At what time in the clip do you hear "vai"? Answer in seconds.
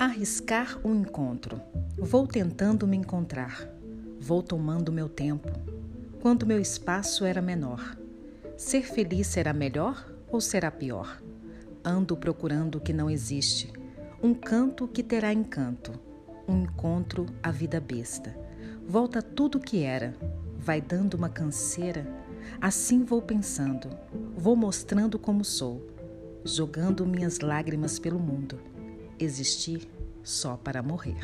20.58-20.80